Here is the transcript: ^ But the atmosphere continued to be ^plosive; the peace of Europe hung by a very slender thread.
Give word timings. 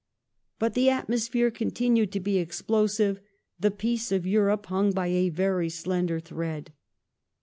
^ 0.01 0.03
But 0.57 0.73
the 0.73 0.89
atmosphere 0.89 1.51
continued 1.51 2.11
to 2.13 2.19
be 2.19 2.43
^plosive; 2.43 3.19
the 3.59 3.69
peace 3.69 4.11
of 4.11 4.25
Europe 4.25 4.65
hung 4.65 4.89
by 4.93 5.09
a 5.09 5.29
very 5.29 5.69
slender 5.69 6.19
thread. 6.19 6.73